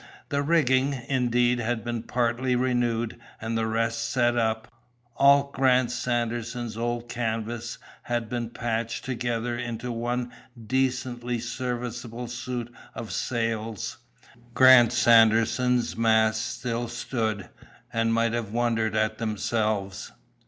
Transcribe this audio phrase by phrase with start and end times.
[0.29, 4.67] The rigging, indeed, had been partly renewed, and the rest set up;
[5.15, 10.31] all Grant Sanderson's old canvas had been patched together into one
[10.65, 13.99] decently serviceable suit of sails;
[14.55, 17.49] Grant Sanderson's masts still stood,
[17.93, 20.11] and might have wondered at themselves.